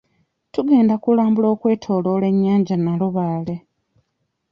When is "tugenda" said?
0.53-0.93